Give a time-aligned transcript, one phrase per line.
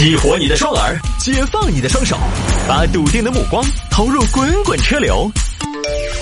[0.00, 2.16] 激活你的双耳，解放你的双手，
[2.66, 5.30] 把笃定的目光投入滚滚车流。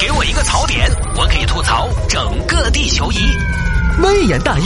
[0.01, 3.19] 给我一个槽点，我可以吐槽整个地球仪。
[4.03, 4.65] 微言大义，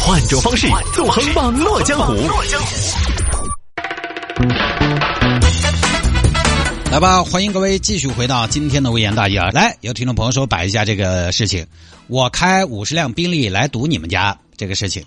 [0.00, 2.14] 换种方式纵横网络江湖。
[6.90, 9.50] 来吧，欢迎各位继续回到今天的微言大义啊！
[9.50, 11.66] 来，有听众朋友说摆一下这个事情，
[12.06, 15.04] 我开五十辆宾利来堵你们家这个事情，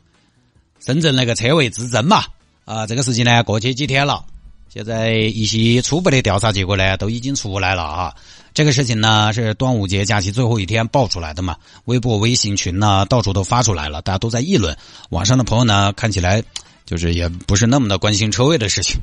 [0.86, 2.24] 深圳那个车位之争嘛。
[2.70, 4.24] 啊，这个事情呢，过去几天了，
[4.72, 8.16] 现在一些初步的调查结果呢，都已经出来了啊。
[8.54, 14.78] 这个事情呢，是端午节假期最后一天爆出来的嘛，微博、微信群呢，到处都发出来了，大家都在议论。
[15.10, 16.44] 网上的朋友呢，看起来
[16.86, 19.00] 就是也不是那么的关心车位的事情，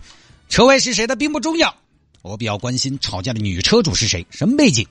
[0.48, 1.74] 车位是谁的并不重要，
[2.23, 4.87] 我比较关心吵架的女车主是谁，什么背景？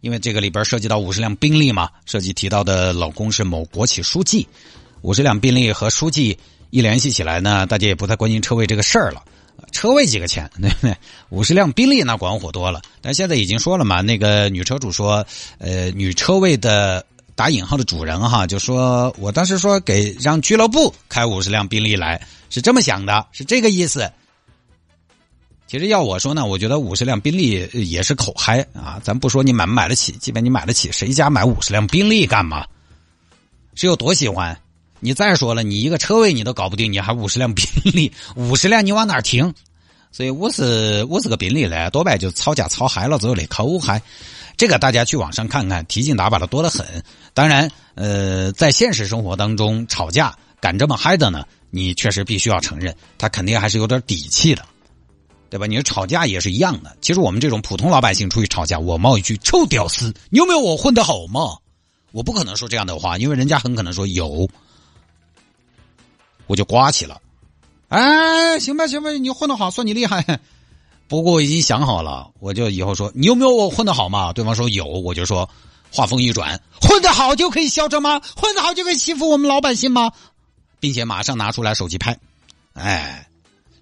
[0.00, 4.48] 因为这个里边涉及到五十辆宾利嘛，涉及提到的老公是某国企书记，
[5.02, 6.36] 五十辆宾利和书记。
[6.70, 9.22] 一联系起来呢，大家也不太关心车位这个事儿了。
[9.72, 10.50] 车位几个钱？
[10.60, 10.96] 对不对？
[11.30, 12.80] 五十辆宾利那管火多了。
[13.00, 15.26] 但现在已经说了嘛，那个女车主说，
[15.58, 24.10] 呃，女车位的打引号的主人哈，就说我当时说给让俱乐部开五十辆宾利来，是这么想的，是这个意思。
[25.66, 29.00] 其实要我说呢，我觉得五十辆宾利也是口嗨啊。
[29.02, 32.64] 咱不说你买不买得起，即便你买得起，谁家买五十辆宾利干嘛？
[33.74, 34.56] 是有多喜欢？
[35.06, 39.54] 你再说了，你一个车位你都搞不定，你还五十辆宾利，五十辆你往哪停？
[40.10, 44.02] 所以五十五十个宾利呢，多半就吵架吵嗨了之后的口嗨。
[44.56, 46.84] 这个大家去网上看看，提劲打把的多得很。
[47.32, 54.64] 当然，呃，在现实生活当中吵架敢这么嗨的呢，你确实必须要承认，他肯定还是有点底气的，
[55.48, 55.66] 对吧？
[55.66, 56.96] 你说吵架也是一样的。
[57.00, 61.58] 其实我们这种普通老百姓出去吵架，我冒一句臭屌丝，你有没有我混得好吗？
[62.10, 64.48] 我不可能说这样的话，因为人家很可能说有。
[66.46, 67.20] 我就刮起了，
[67.88, 70.40] 哎，行吧，行吧，你混得好，算你厉害。
[71.08, 74.32] 不过我已经想好了，我就以后说你有没有我混得好嘛？
[74.32, 75.48] 对方说有，我就说
[75.92, 78.20] 话锋一转，混得好就可以嚣张吗？
[78.36, 80.12] 混得好就可以欺负我们老百姓吗？
[80.80, 82.18] 并且马上拿出来手机拍，
[82.74, 83.28] 哎，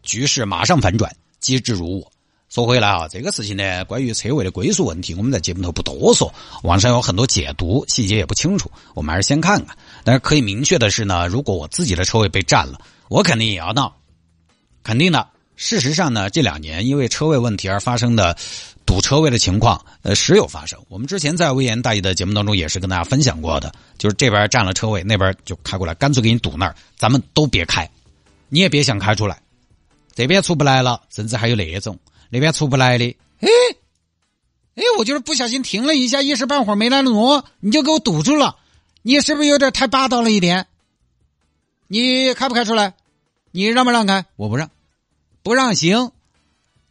[0.03, 2.13] 局势马上反转，机智如我。
[2.49, 6.33] 说回来啊，这个事情呢，关于车位的归属问题，我们在节目头不多说，
[6.63, 9.77] 网上有很多解读，细节也不清楚，我们还是先看看。
[10.05, 13.97] 但是可以明确的是呢，如果我自己的车位被占了，我肯定也要闹，
[14.85, 15.27] 肯定的。
[15.57, 18.37] 事实上呢，这两年因为车位问题而发生的
[18.87, 20.79] 堵车位的情况，呃，时有发生。
[20.89, 27.89] 我们之前在微言大义的节目当中也是跟大家分享过的，就是这边占了车位，那边就开过来，干脆给你堵那儿，咱们都别开，
[28.49, 29.41] 你也别想开出来，
[30.15, 31.99] 这边出不来了，甚至还有那种。
[32.35, 33.49] 那边出不来的，哎，
[34.75, 38.57] 哎，我就是不小心停了一下，一时半会儿没来挪，你就给我堵住了，
[39.03, 40.67] 你是不是有点太霸道了一点？
[41.87, 42.95] 你开不开出来？
[43.53, 44.27] 你让不让开？
[44.35, 44.69] 我不让，
[45.45, 46.11] 不让行。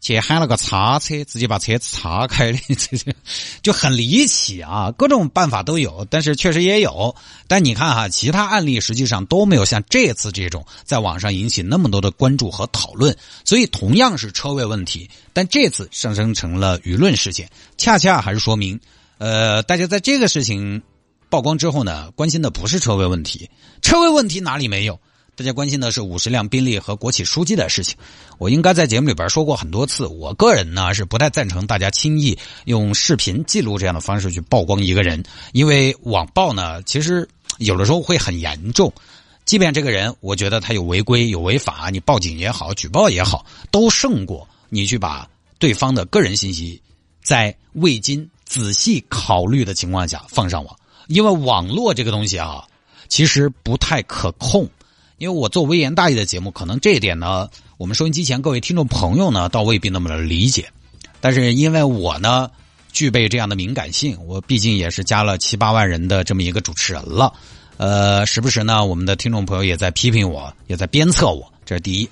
[0.03, 3.13] 去喊了个叉车，直接把车子叉开的，这 这
[3.61, 4.91] 就很离奇啊！
[4.97, 7.15] 各种办法都有，但是确实也有。
[7.47, 13.15] 但你看哈，其他案例实际上都没有像这次这种在网上引起那么多的关注和讨论。
[13.45, 18.77] 所以同样是车位问题，但这次上升成了舆论事件，恰恰还是说明，
[19.19, 20.81] 呃，大家在这个事情
[21.29, 23.49] 曝光之后呢，关心的不是车位问题，
[23.81, 24.99] 车位问题哪里没有？
[25.35, 27.97] 大家关心的是五十辆宾利和国企书记的事情，
[28.37, 30.05] 我应该在节目里边说过很多次。
[30.05, 37.27] 我个人呢是不太赞成大家轻易用视频记录这样的方式去曝光一个人，因为网暴呢其实
[37.57, 38.93] 有的时候会很严重。
[39.43, 45.27] 即便这个人我觉得他有违规有违法，你报警也好，举报也好，都胜过你去把
[45.57, 46.79] 对方的个人信息
[47.23, 50.75] 在未经仔细考虑的情况下放上网，
[51.07, 52.63] 因为网络这个东西啊，
[53.07, 54.69] 其实不太可控。
[55.23, 60.69] 因为我做微言大义的节目，可能这一点呢，我们收音机前各位听众朋友呢，倒未必那么的理解。
[61.21, 62.51] 但是因为我呢，
[62.91, 67.31] 具备这样的敏感性，我毕竟也是加了七八万人的这么一个主持人了。
[67.77, 72.09] 呃，时不时呢，我们的听众朋友也在批评我，也在鞭策我，这是第一。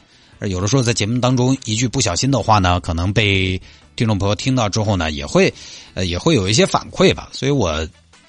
[0.47, 3.61] 有的时候在节目当中一句不小心的话呢，可能被
[3.97, 5.53] 听众朋友听到之后呢，也会
[5.95, 7.27] 呃也会有一些反馈吧。
[7.33, 7.85] 所以我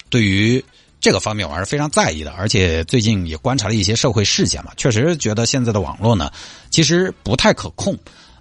[0.09, 0.61] 对于。
[1.03, 6.31] 这个方面我还是非常在意的，而且最近也观察了一些社会事件嘛，确实觉得现在的网络呢，
[6.69, 7.93] 其实不太可控。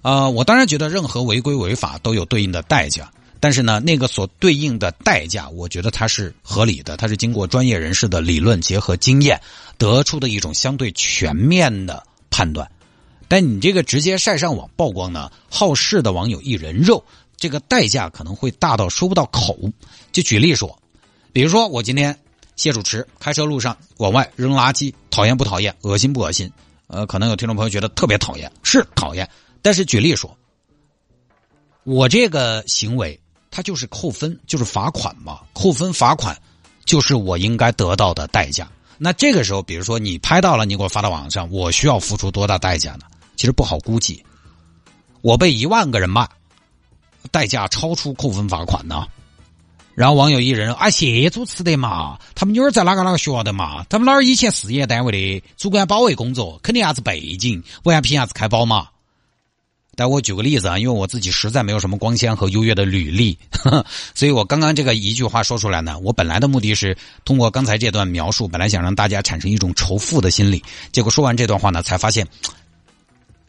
[0.03, 3.11] 呃，我当然觉得任何违规违法都有对应的代价，
[3.41, 9.41] 但是呢，那个所对应的代价，我觉得它是合理的，它是经过专业人士的理论结合经验
[9.77, 12.01] 得出的一种相对全面的
[12.31, 12.71] 判断。
[13.27, 17.05] 但你这个直接晒上网曝光呢，好事的网友一人肉，
[17.37, 19.59] 这个代价可能会大到说不到口。
[20.13, 20.79] 就举例说，
[21.33, 22.17] 比如说我今天。
[22.63, 25.75] 谢主持开车路上往外扔垃圾，讨厌不讨厌？
[25.81, 26.49] 恶心不恶心？
[26.87, 29.29] 呃，可能有听众朋友觉得特别讨厌，是讨厌。
[29.63, 30.37] 但是举例说，
[31.83, 33.19] 我这个行为，
[33.51, 36.41] 它就是扣分，就是罚款嘛，扣分罚款，
[36.85, 38.71] 就是我应该得到的代价。
[38.97, 43.07] 那这个时候，比如说你拍到了，你给我发到网上，我需要付出多大代价呢？
[43.35, 44.25] 其实不好估计。
[45.21, 46.29] 我被一万个人骂，
[47.33, 49.05] 代价超出扣分罚款呢。
[49.95, 58.89] 然后网友一人啊，谢主持的嘛，他们女儿在哪个哪个学校的嘛，他们哪儿以前事业单位的主管保卫工作，肯定啥子背景，不然凭啥子开宝马？
[59.95, 63.39] 但我举个例子啊，因为我自己实在没有什么光鲜和优越的履历，
[64.15, 66.97] 所以我刚刚这个一句话说出来呢，我本来的目的是
[67.27, 72.27] 通过刚才这段描述，本来想让大家产生一种仇富的心理，结果说完这段话呢，才发现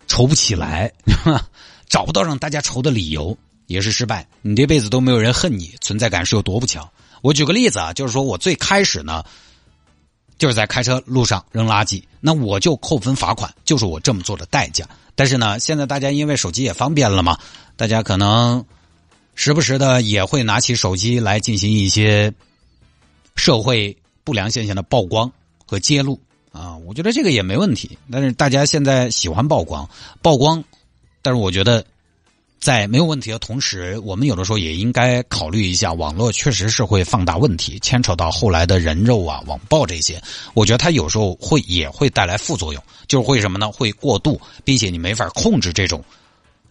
[0.05, 0.91] 愁不起来，
[1.87, 3.37] 找不到让大家愁的理由。
[3.67, 6.89] 也是失败，你这辈子都没有人恨你，存在感是有多不强？
[7.21, 9.23] 我举个例子啊，就是说我最开始呢，
[10.37, 14.87] 就是在开车路上扔垃圾，那我就扣分罚款，就是我这么做的代价。
[15.15, 17.37] 但是呢，现在大家因为手机也方便了嘛，
[17.77, 18.65] 大家可能
[19.35, 22.33] 时不时的也会拿起手机来进行一些
[23.35, 25.31] 社会不良现象的曝光
[25.65, 26.19] 和揭露
[26.51, 27.97] 啊，我觉得这个也没问题。
[28.11, 29.89] 但是大家现在喜欢曝光，
[30.21, 30.63] 曝光，
[31.21, 31.85] 但是我觉得。
[32.63, 40.23] 在没有问题的同时，我们有的时候也应该考虑一下，网络确实是会放大问题，牵扯到后来的人肉啊、网暴这些。
[40.53, 43.69] 我觉得它有时候会也会带来副作用，就是会什么呢？
[43.69, 46.01] 会过度，并且你没法控制这种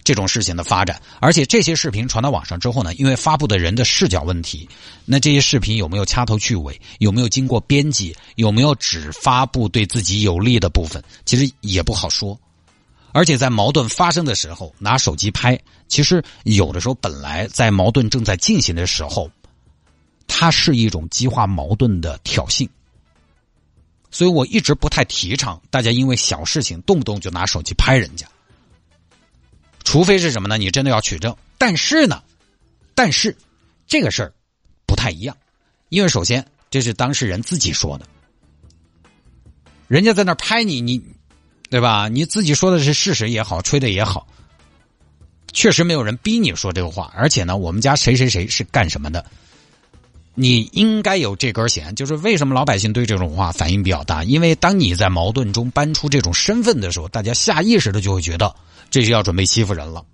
[0.03, 0.99] 这种事情的发展。
[1.21, 4.67] 而且这些视频传到网上之后呢，因为发布的人的视角问题，
[5.05, 12.41] 那这些视频有没有掐头去尾，有没有经过编辑，有没有只发布对自己有利的部分，其实也不好说。
[13.13, 19.31] 而且在矛盾发生的时候拿手机拍，其实有的时候本来在矛盾正在进行的时候，
[20.27, 22.69] 它是一种激化矛盾的挑衅。
[24.11, 28.27] 所以我一直不太提倡大家因为小事情动不动就拿手机拍人家，
[29.85, 30.57] 除非是什么呢？
[30.57, 31.37] 你真的要取证。
[31.59, 32.23] 但是呢，
[32.95, 33.37] 但是
[33.87, 34.33] 这个事儿
[34.87, 35.37] 不太一样，
[35.91, 38.07] 因为首先这是当事人自己说的，
[39.87, 41.03] 人家在那拍你，你。
[41.73, 42.07] 对吧？
[42.07, 44.27] 你自己说的是事实也好，吹的也好，
[45.55, 47.11] 确实没有人逼你说这个话。
[47.17, 49.25] 而且呢，我们家谁谁谁是干什么的，
[50.35, 51.95] 你应该有这根弦。
[51.95, 54.23] 就是为什么老百姓对这种话反应比较大？
[54.23, 58.55] 因为当你在矛盾中搬出这种身份的时候，大家下意识的就会觉得
[58.91, 60.05] 这是要准备欺负人了。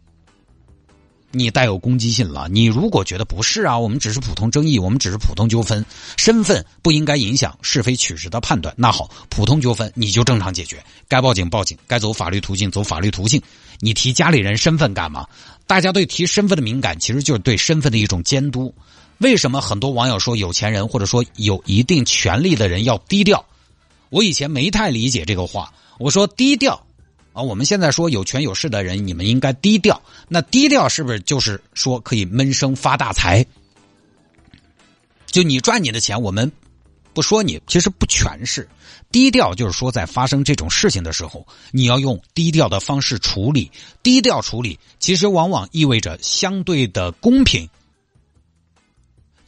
[1.31, 2.49] 你带有攻击性了。
[2.51, 5.85] 你如果觉得不是啊，我们只是普通争议，我们只是普通纠纷，
[6.17, 8.75] 身份不应该影响是非曲直的判断。
[8.77, 13.41] 那好，普通纠纷你就正常解决，该报警报警，该走法律途径走法律途径。
[13.81, 15.27] 你提家里人身份干嘛？
[15.67, 18.75] 大家对提身份的敏感，其实就是对身份的一种监督。
[19.19, 23.45] 为什么很多网友说有钱人或者说有一定权利的人要低调？
[24.09, 26.87] 我以前没太理解这个话，我说低调。
[27.39, 30.03] 啊，我们现在说有权有势的人，你们应该低调。
[30.27, 33.47] 那低调是不是就是说可以闷声发大财？
[35.27, 36.51] 就你赚你的钱，我们
[37.15, 38.69] 不说你，其实不全是
[39.13, 39.55] 低调。
[39.55, 43.71] 就是说，在发生这种事情的时候，你要用低调的方式处理。
[44.03, 47.71] 低调处理，其实往往意味着相对的公平。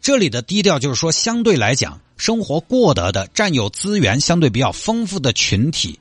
[0.00, 5.98] 这里的低调，就是说相对来讲，生活过得的、占有资源相对比较丰富的群体。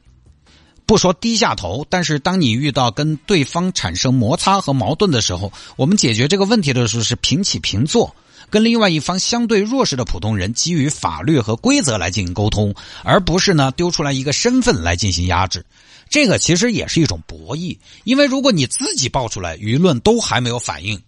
[0.90, 8.16] 不说低下头，但是当你遇到跟对方产生摩擦和矛盾的时候，我们解决这个问题的时候是平起平坐，
[8.50, 15.64] 跟另外一方相对弱势的普通人基于法律和规则来进行沟通，而不是呢丢出来一个身份来进行压制。
[16.10, 21.00] 这个其实也是一种博弈，因为如果你自己爆出来，舆论都还没有反应，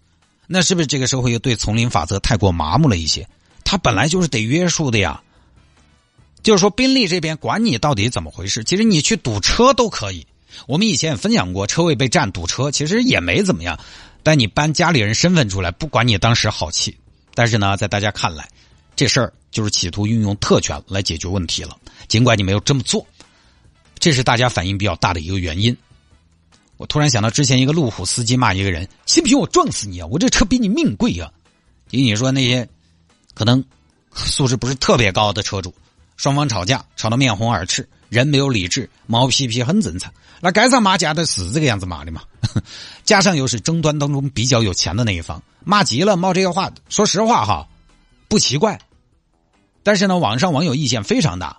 [0.46, 3.28] 那是不是这个社会又对丛林法则太过麻木了一些？
[3.64, 5.20] 它本来就是得约束的呀。
[6.42, 8.64] 就是说，宾利这边管你到底怎么回事？
[8.64, 10.26] 其实你去堵车都可以。
[10.66, 13.78] 我们以前也分享过，车位被占堵车，其实也没怎么样。
[14.22, 16.96] 但你搬家里人身份出来，不管你当时好气，
[17.34, 18.48] 但是呢，在大家看来，
[18.94, 21.76] 这事儿就是企图运用特权来解决问题了。
[22.06, 23.06] 尽管你没有这么做，
[23.98, 25.76] 这是大家反应比较大的一个原因。
[26.76, 30.06] 我突然想到，之前一个路虎司机骂一个人：“信不信我撞死你啊？
[30.10, 31.30] 我这车比你命贵啊！”
[31.90, 32.68] 以你说那些
[33.34, 33.64] 可能
[34.14, 35.72] 素质不是特别高的车主。
[36.16, 40.12] 双方吵架，吵得面红耳赤，人没有理智，毛皮皮很正常。
[40.40, 42.22] 那该上骂架的是这个样子骂的嘛？
[43.04, 47.68] 加上又是争端当中比较有钱的那一方，骂急了冒这个话，说实话哈，
[48.28, 48.78] 不奇怪。
[49.82, 51.58] 但是呢，网上网友意见非常大，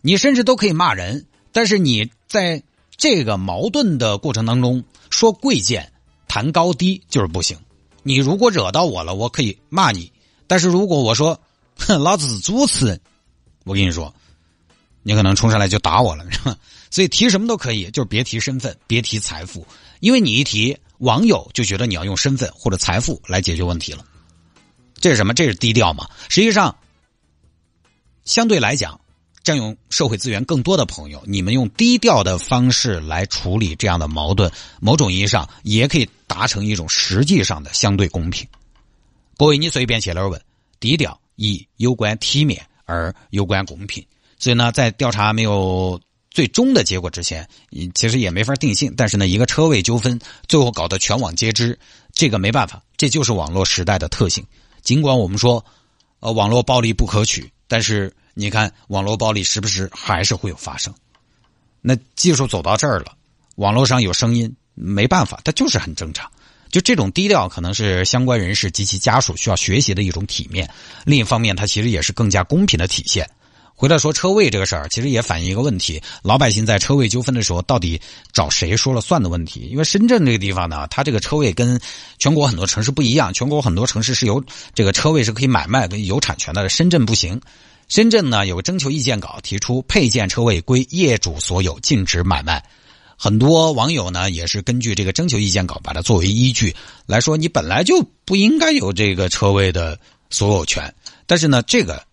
[0.00, 2.62] 你甚至都可以骂人，但是你在
[2.96, 5.92] 这个矛盾的过程当中说贵贱、
[6.26, 7.56] 谈高低就是不行。
[8.02, 10.10] 你如果惹到我了，我可以骂你；
[10.46, 11.38] 但是如果我说，
[11.78, 13.00] 哼，老子是主持人。
[13.64, 14.14] 我跟你说，
[15.02, 16.56] 你可能冲上来就打我了，是吧
[16.90, 19.66] 所以提什么都可以，就是别提身份，别提财富，
[20.00, 24.04] 因为你一提，网友就觉得你要用身份或者财富来解决问题了。
[24.94, 25.34] 这是什么？
[25.34, 26.08] 这是低调嘛？
[26.28, 26.76] 实际上，
[28.24, 29.00] 相对来讲，
[29.42, 38.46] 占用社会资源更多的朋友，你们用低调的方式来处理这样的矛盾，某种意义上也可以达成一种实际上的相对公平。
[39.36, 40.40] 各位，你随便写论文，
[40.78, 44.04] 低调一有关体面，而有关公平。
[44.38, 47.48] 所以呢，在调查没有最终的结果之前，
[47.94, 48.92] 其实也没法定性。
[48.96, 51.78] 但是呢，一个车位纠纷最后搞得全网皆知，
[52.12, 54.44] 这个没办法，这就是网络时代的特性。
[54.82, 55.64] 尽管我们说，
[56.20, 60.92] 呃，网络暴力不可取，但是你看，网络暴力时不时还是会有发生。
[61.80, 63.14] 那技术走到这儿了，
[63.56, 66.30] 网络上有声音，没办法，它就是很正常。
[66.72, 70.68] 就这种低调，可能是相关人士及其家属需要学习的一种体面。
[71.04, 73.28] 另一方面，它其实也是更加公平的体现。
[73.74, 78.00] 回来说车位这个事儿，其实也反映一个问题：老百姓在车位纠纷的时候，到底
[78.32, 79.68] 找谁说了算的问题。
[79.70, 81.80] 因为深圳这个地方呢，它这个车位跟
[82.18, 84.42] 全国很多城市不一样，全国很多城市是有
[84.74, 87.40] 这个车位是可以买卖、有产权的，深圳不行。
[87.88, 92.64] 深圳呢有个征求意见稿，提出配件车位归业主所有，禁止买卖。
[93.22, 96.74] 很多网友呢也是根据这个征求意见稿，把它作为依据
[97.06, 99.96] 来说，你本来就不应该有这个车位的
[100.28, 100.92] 所有权。
[101.24, 102.04] 但是呢，这个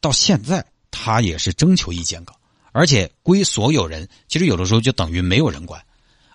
[0.00, 0.66] 到现在。
[0.98, 2.34] 他也是征求意见稿，
[2.72, 5.78] 而且归所有人，其实有的时候就等于没有人管。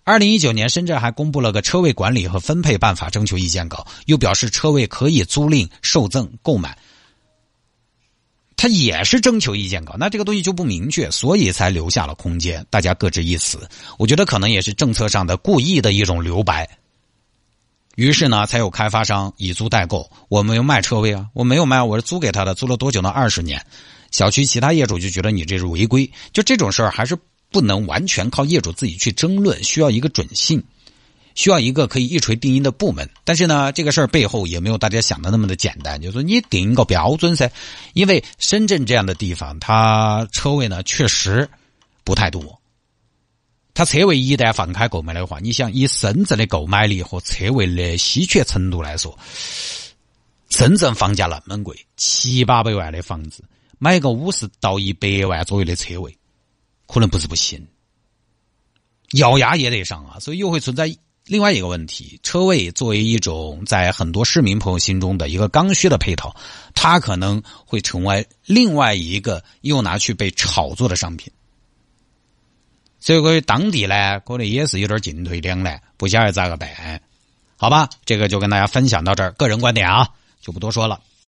[0.03, 6.77] 二零一九年，深圳还公布了个车位管理和分配办法征求意见稿，又表示车位可以租赁、受赠、购买。
[8.61, 13.67] 他也是征求意见稿，那这个东西就不明确，所以才留下了空间，大家各执一词。
[13.97, 16.69] 我觉得可能也是政策上的故意的一种留白。
[17.95, 23.09] 于是呢，才有开发商以租代购，我没有卖车位啊，我没有卖，我是租给他的，租了多久呢？
[23.09, 23.65] 二十年。
[24.11, 27.17] 小区其他业主就觉得你这是违规，就这种事儿还是
[27.49, 30.63] 不能完全靠业主自己去争论，需要一个准信，
[31.35, 33.09] 需要一个可以一锤定音的部门。
[33.23, 37.51] 但是呢，这个事儿背后也没有大家想的那么的简单，就是说你定一个标准噻。
[37.93, 41.49] 因为深圳这样的地方，它车位呢确实
[42.03, 42.59] 不太多，
[43.73, 49.17] 它车位一旦放开购买的话，你想以深圳的购买力和车位的稀缺程度来说，
[50.49, 53.43] 深圳房价那么贵，七八百万的房子。
[53.83, 56.15] 买个五十到一百万左右的车位，
[56.85, 57.65] 可能不是不行，
[59.13, 60.95] 咬牙也得上啊，所以又会存在
[61.31, 66.35] 另外一个问题：车位作为一种在很多市民朋友心中的一个刚需的配套，
[66.75, 71.31] 它可能会成为另外一个又拿去被炒作的商品。
[72.99, 77.01] 所以，关于当地呢，可能也是有点进退两难，不晓得咋个办？
[77.55, 80.09] 好吧，这个就跟大家分享到这儿，个人观点啊，
[80.41, 80.99] 就不多说了。